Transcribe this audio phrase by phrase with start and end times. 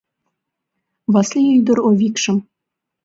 [1.13, 2.37] Васли ӱдыр Овикшым